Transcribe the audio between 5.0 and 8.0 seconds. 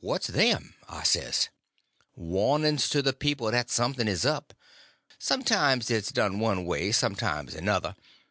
Sometimes it's done one way, sometimes another.